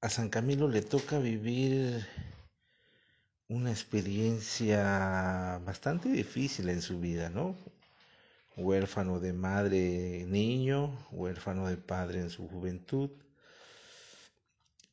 a 0.00 0.08
San 0.08 0.28
Camilo 0.28 0.68
le 0.68 0.82
toca 0.82 1.18
vivir 1.18 2.06
una 3.48 3.70
experiencia 3.70 5.60
bastante 5.64 6.08
difícil 6.08 6.68
en 6.68 6.82
su 6.82 7.00
vida, 7.00 7.30
¿no? 7.30 7.56
Huérfano 8.56 9.20
de 9.20 9.32
madre 9.32 10.24
niño, 10.26 11.06
huérfano 11.10 11.68
de 11.68 11.76
padre 11.76 12.20
en 12.20 12.30
su 12.30 12.48
juventud 12.48 13.10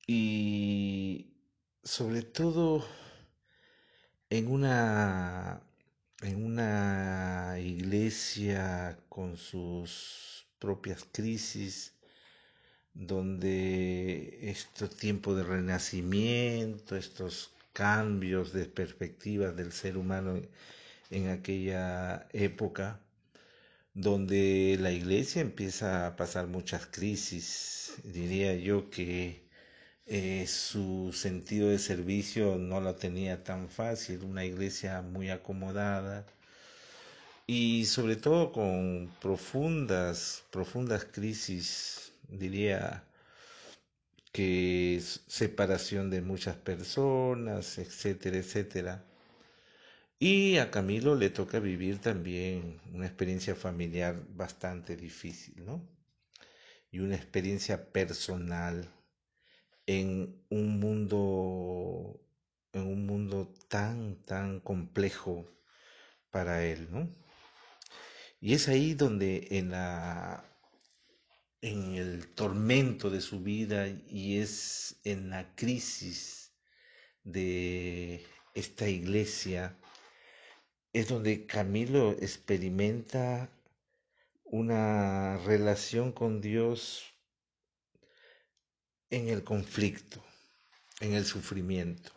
y 0.07 1.33
sobre 1.83 2.21
todo 2.23 2.85
en 4.29 4.47
una 4.51 5.61
en 6.21 6.45
una 6.45 7.57
iglesia 7.59 8.97
con 9.09 9.37
sus 9.37 10.45
propias 10.59 11.05
crisis 11.11 11.93
donde 12.93 14.39
estos 14.49 14.95
tiempos 14.97 15.37
de 15.37 15.43
renacimiento, 15.43 16.95
estos 16.95 17.51
cambios 17.73 18.53
de 18.53 18.65
perspectiva 18.65 19.51
del 19.51 19.71
ser 19.71 19.97
humano 19.97 20.41
en 21.09 21.29
aquella 21.29 22.27
época, 22.33 22.99
donde 23.93 24.77
la 24.79 24.91
iglesia 24.91 25.41
empieza 25.41 26.07
a 26.07 26.15
pasar 26.15 26.47
muchas 26.47 26.85
crisis. 26.87 27.95
Diría 28.03 28.55
yo 28.55 28.89
que 28.89 29.43
eh, 30.05 30.45
su 30.47 31.11
sentido 31.13 31.69
de 31.69 31.79
servicio 31.79 32.57
no 32.57 32.81
lo 32.81 32.95
tenía 32.95 33.43
tan 33.43 33.69
fácil, 33.69 34.23
una 34.23 34.45
iglesia 34.45 35.01
muy 35.01 35.29
acomodada 35.29 36.25
y 37.47 37.85
sobre 37.85 38.15
todo 38.15 38.51
con 38.51 39.11
profundas, 39.21 40.43
profundas 40.51 41.05
crisis, 41.05 42.12
diría 42.39 43.05
que 44.31 44.99
separación 45.27 46.09
de 46.09 46.21
muchas 46.21 46.55
personas, 46.57 47.77
etcétera, 47.77 48.37
etcétera. 48.37 49.05
Y 50.19 50.57
a 50.57 50.71
Camilo 50.71 51.15
le 51.15 51.29
toca 51.29 51.59
vivir 51.59 51.99
también 51.99 52.81
una 52.93 53.05
experiencia 53.05 53.55
familiar 53.55 54.23
bastante 54.29 54.95
difícil, 54.95 55.65
¿no? 55.65 55.87
Y 56.91 56.99
una 56.99 57.15
experiencia 57.15 57.91
personal 57.91 58.89
en 59.85 60.43
un 60.49 60.79
mundo 60.79 62.19
en 62.73 62.83
un 62.87 63.05
mundo 63.05 63.53
tan 63.67 64.15
tan 64.25 64.59
complejo 64.61 65.45
para 66.31 66.65
él, 66.65 66.89
¿no? 66.91 67.09
Y 68.41 68.53
es 68.53 68.67
ahí 68.67 68.93
donde 68.93 69.47
en 69.51 69.71
la 69.71 70.52
en 71.63 71.95
el 71.95 72.27
tormento 72.27 73.09
de 73.09 73.21
su 73.21 73.39
vida 73.39 73.87
y 74.09 74.37
es 74.39 74.97
en 75.05 75.29
la 75.29 75.55
crisis 75.55 76.51
de 77.23 78.25
esta 78.53 78.89
iglesia, 78.89 79.73
es 80.91 81.07
donde 81.07 81.45
Camilo 81.45 82.11
experimenta 82.19 83.49
una 84.43 85.37
relación 85.37 86.11
con 86.11 86.41
Dios 86.41 87.05
en 89.09 89.29
el 89.29 89.45
conflicto, 89.45 90.21
en 90.99 91.13
el 91.13 91.23
sufrimiento. 91.23 92.11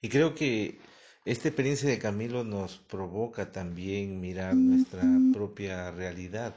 Y 0.00 0.08
creo 0.08 0.34
que 0.34 0.78
esta 1.26 1.48
experiencia 1.48 1.90
de 1.90 1.98
Camilo 1.98 2.42
nos 2.42 2.78
provoca 2.78 3.52
también 3.52 4.18
mirar 4.18 4.54
nuestra 4.54 5.02
propia 5.34 5.90
realidad 5.90 6.54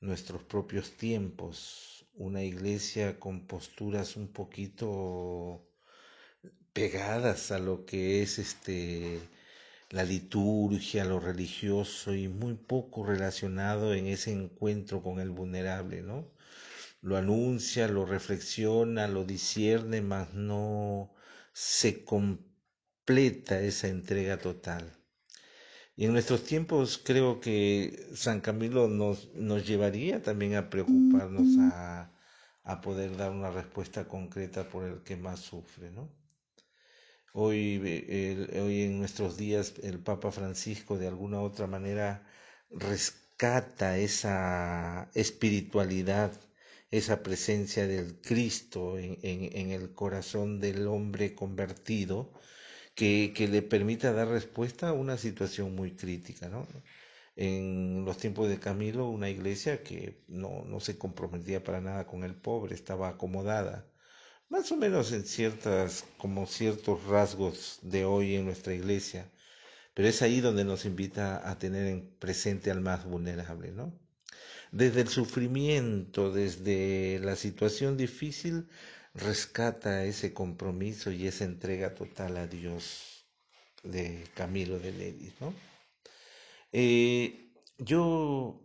nuestros 0.00 0.42
propios 0.44 0.92
tiempos, 0.92 2.06
una 2.14 2.42
iglesia 2.42 3.18
con 3.20 3.46
posturas 3.46 4.16
un 4.16 4.28
poquito 4.28 5.64
pegadas 6.72 7.50
a 7.52 7.58
lo 7.58 7.84
que 7.86 8.22
es 8.22 8.38
este 8.38 9.20
la 9.90 10.04
liturgia, 10.04 11.04
lo 11.04 11.18
religioso 11.20 12.14
y 12.14 12.28
muy 12.28 12.54
poco 12.54 13.04
relacionado 13.04 13.94
en 13.94 14.06
ese 14.06 14.32
encuentro 14.32 15.02
con 15.02 15.18
el 15.20 15.30
vulnerable, 15.30 16.02
¿no? 16.02 16.30
Lo 17.00 17.16
anuncia, 17.16 17.88
lo 17.88 18.04
reflexiona, 18.06 19.08
lo 19.08 19.24
discierne, 19.24 20.02
mas 20.02 20.34
no 20.34 21.14
se 21.52 22.04
completa 22.04 23.60
esa 23.60 23.88
entrega 23.88 24.38
total. 24.38 24.97
Y 25.98 26.04
en 26.04 26.12
nuestros 26.12 26.44
tiempos 26.44 27.02
creo 27.04 27.40
que 27.40 28.06
San 28.14 28.40
Camilo 28.40 28.86
nos, 28.86 29.34
nos 29.34 29.66
llevaría 29.66 30.22
también 30.22 30.54
a 30.54 30.70
preocuparnos 30.70 31.58
a, 31.58 32.12
a, 32.62 32.80
poder 32.80 33.16
dar 33.16 33.32
una 33.32 33.50
respuesta 33.50 34.06
concreta 34.06 34.68
por 34.68 34.84
el 34.84 35.02
que 35.02 35.16
más 35.16 35.40
sufre, 35.40 35.90
¿no? 35.90 36.08
Hoy, 37.32 37.82
el, 38.08 38.48
hoy 38.60 38.82
en 38.82 39.00
nuestros 39.00 39.36
días 39.36 39.74
el 39.82 39.98
Papa 39.98 40.30
Francisco 40.30 40.96
de 40.98 41.08
alguna 41.08 41.40
u 41.40 41.46
otra 41.46 41.66
manera 41.66 42.24
rescata 42.70 43.98
esa 43.98 45.10
espiritualidad, 45.14 46.30
esa 46.92 47.24
presencia 47.24 47.88
del 47.88 48.20
Cristo 48.20 48.98
en, 48.98 49.18
en, 49.22 49.50
en 49.52 49.70
el 49.72 49.92
corazón 49.94 50.60
del 50.60 50.86
hombre 50.86 51.34
convertido, 51.34 52.30
que, 52.98 53.48
le 53.48 53.62
permita 53.62 54.12
dar 54.12 54.28
respuesta 54.28 54.88
a 54.88 54.92
una 54.92 55.16
situación 55.16 55.74
muy 55.76 55.92
crítica. 55.92 56.48
¿no? 56.48 56.66
En 57.36 58.04
los 58.04 58.18
tiempos 58.18 58.48
de 58.48 58.58
Camilo, 58.58 59.08
una 59.08 59.30
iglesia 59.30 59.84
que 59.84 60.24
no, 60.26 60.64
no 60.66 60.80
se 60.80 60.98
comprometía 60.98 61.62
para 61.62 61.80
nada 61.80 62.06
con 62.08 62.24
el 62.24 62.34
pobre, 62.34 62.74
estaba 62.74 63.08
acomodada, 63.08 63.86
más 64.48 64.72
o 64.72 64.76
menos 64.76 65.12
en 65.12 65.24
ciertas, 65.24 66.04
como 66.16 66.46
ciertos 66.46 67.04
rasgos 67.04 67.78
de 67.82 68.04
hoy 68.04 68.34
en 68.34 68.46
nuestra 68.46 68.74
iglesia, 68.74 69.30
pero 69.94 70.08
es 70.08 70.20
ahí 70.22 70.40
donde 70.40 70.64
nos 70.64 70.84
invita 70.84 71.48
a 71.48 71.58
tener 71.58 71.86
en 71.86 72.10
presente 72.18 72.70
al 72.72 72.80
más 72.80 73.04
vulnerable, 73.04 73.70
¿no? 73.72 73.96
Desde 74.72 75.02
el 75.02 75.08
sufrimiento, 75.08 76.32
desde 76.32 77.20
la 77.20 77.36
situación 77.36 77.96
difícil, 77.96 78.68
rescata 79.14 80.04
ese 80.04 80.32
compromiso 80.32 81.10
y 81.10 81.26
esa 81.26 81.44
entrega 81.44 81.94
total 81.94 82.36
a 82.36 82.46
Dios 82.46 83.26
de 83.82 84.24
Camilo 84.34 84.78
de 84.78 84.92
Levis, 84.92 85.34
¿no? 85.40 85.54
Eh, 86.72 87.52
yo 87.78 88.60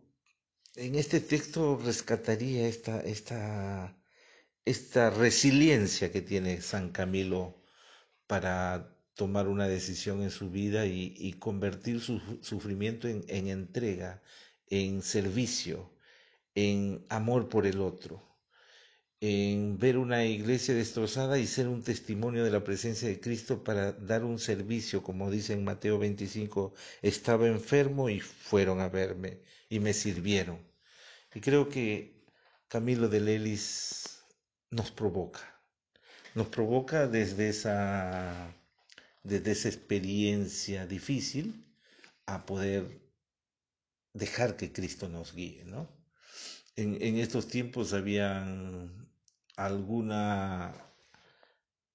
en 0.75 0.95
este 0.95 1.19
texto 1.19 1.77
rescataría 1.77 2.67
esta, 2.67 3.01
esta, 3.01 3.97
esta 4.65 5.09
resiliencia 5.09 6.11
que 6.11 6.21
tiene 6.21 6.61
San 6.61 6.89
Camilo 6.89 7.61
para 8.27 8.97
tomar 9.13 9.47
una 9.47 9.67
decisión 9.67 10.23
en 10.23 10.31
su 10.31 10.49
vida 10.49 10.85
y, 10.85 11.33
convertir 11.33 12.01
su 12.01 12.19
sufrimiento 12.41 13.07
en, 13.07 13.23
en 13.27 13.47
entrega, 13.47 14.23
en 14.67 15.03
servicio, 15.03 15.93
en 16.55 17.05
amor 17.09 17.47
por 17.47 17.67
el 17.67 17.79
otro 17.79 18.32
en 19.25 19.79
ver 19.79 19.97
una 19.97 20.25
iglesia 20.25 20.73
destrozada 20.75 21.39
y 21.39 21.47
ser 21.47 21.69
un 21.69 21.81
testimonio 21.81 22.43
de 22.43 22.51
la 22.51 22.65
presencia 22.65 23.07
de 23.07 23.21
Cristo 23.21 23.63
para 23.63 23.93
dar 23.93 24.25
un 24.25 24.37
servicio, 24.37 25.01
como 25.01 25.31
dice 25.31 25.53
en 25.53 25.63
Mateo 25.63 25.97
25, 25.97 26.73
estaba 27.01 27.47
enfermo 27.47 28.09
y 28.09 28.19
fueron 28.19 28.81
a 28.81 28.89
verme 28.89 29.39
y 29.69 29.79
me 29.79 29.93
sirvieron. 29.93 30.59
Y 31.33 31.39
creo 31.39 31.69
que 31.69 32.25
Camilo 32.67 33.07
de 33.07 33.21
Lelis 33.21 34.25
nos 34.71 34.91
provoca, 34.91 35.57
nos 36.35 36.47
provoca 36.47 37.07
desde 37.07 37.47
esa, 37.47 38.53
desde 39.23 39.51
esa 39.51 39.69
experiencia 39.69 40.85
difícil 40.85 41.65
a 42.25 42.45
poder 42.45 42.99
dejar 44.11 44.57
que 44.57 44.73
Cristo 44.73 45.07
nos 45.07 45.33
guíe, 45.33 45.63
¿no? 45.63 45.87
En, 46.75 47.01
en 47.01 47.19
estos 47.19 47.47
tiempos 47.47 47.93
habían 47.93 49.03
alguna 49.57 50.73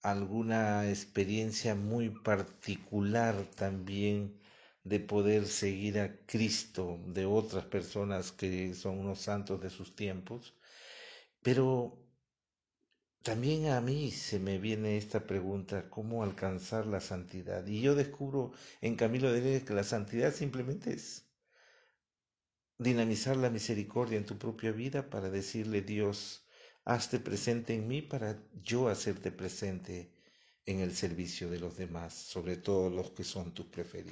alguna 0.03 0.89
experiencia 0.89 1.75
muy 1.77 2.11
particular 2.11 3.37
también 3.57 4.37
de 4.83 4.99
poder 5.01 5.47
seguir 5.47 6.01
a 6.01 6.17
Cristo 6.27 6.99
de 7.07 7.27
otras 7.27 7.65
personas 7.67 8.33
que 8.33 8.75
son 8.75 8.99
unos 8.99 9.21
santos 9.21 9.61
de 9.61 9.71
sus 9.71 9.95
tiempos, 9.95 10.55
pero 11.43 11.99
también 13.23 13.69
a 13.69 13.81
mí 13.81 14.11
se 14.11 14.41
me 14.41 14.59
viene 14.59 14.97
esta 14.97 15.25
pregunta, 15.25 15.89
¿cómo 15.89 16.25
alcanzar 16.25 16.85
la 16.87 17.01
santidad? 17.01 17.65
Y 17.67 17.81
yo 17.81 17.95
descubro 17.95 18.51
en 18.81 18.97
Camilo 18.97 19.33
de 19.33 19.65
que 19.65 19.73
la 19.75 19.85
santidad 19.85 20.33
simplemente 20.35 20.93
es 20.95 21.25
dinamizar 22.79 23.37
la 23.37 23.51
misericordia 23.51 24.19
en 24.19 24.27
tu 24.27 24.37
propia 24.39 24.73
vida 24.73 25.11
para 25.11 25.31
decirle 25.31 25.83
Dios, 25.83 26.45
hazte 26.89 27.21
presente 27.21 27.75
en 27.75 27.87
mí 27.87 28.01
para 28.01 28.39
yo 28.63 28.89
hacerte 28.89 29.31
presente 29.31 30.11
en 30.65 30.81
el 30.81 30.97
servicio 30.97 31.51
de 31.51 31.61
los 31.61 31.77
demás, 31.77 32.15
sobre 32.15 32.57
todo 32.57 32.89
los 32.89 33.11
que 33.11 33.25
son 33.25 33.53
tus 33.53 33.67
preferidos. 33.67 34.07